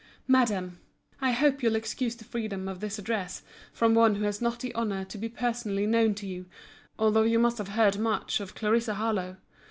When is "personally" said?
5.29-5.85